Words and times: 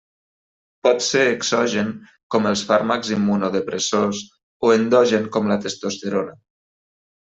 Pot 0.87 1.03
ser 1.07 1.25
exogen 1.33 1.91
com 2.37 2.49
els 2.53 2.65
fàrmacs 2.71 3.13
immunosupressors 3.19 4.25
o 4.71 4.75
endogen 4.81 5.33
com 5.39 5.57
la 5.57 5.63
testosterona. 5.71 6.39